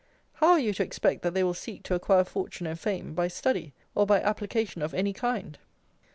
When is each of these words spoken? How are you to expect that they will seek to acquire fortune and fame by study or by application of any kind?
How 0.33 0.53
are 0.53 0.59
you 0.59 0.73
to 0.73 0.83
expect 0.83 1.21
that 1.21 1.35
they 1.35 1.43
will 1.43 1.53
seek 1.53 1.83
to 1.83 1.93
acquire 1.93 2.23
fortune 2.23 2.65
and 2.65 2.79
fame 2.79 3.13
by 3.13 3.27
study 3.27 3.71
or 3.93 4.07
by 4.07 4.19
application 4.19 4.81
of 4.81 4.95
any 4.95 5.13
kind? 5.13 5.59